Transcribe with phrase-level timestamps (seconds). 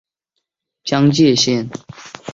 [0.83, 1.69] 江界线